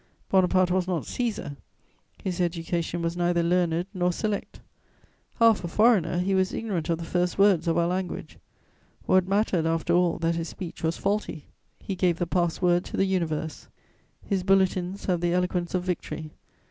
[0.29, 1.57] Bonaparte was not Cæsar;
[2.23, 4.59] his education was neither learned nor select;
[5.35, 8.39] half a foreigner, he was ignorant of the first words of our language:
[9.05, 11.45] what mattered, after all, that his speech was faulty?
[11.77, 13.67] He gave the pass word to the universe.
[14.25, 16.31] His bulletins have the eloquence of victory.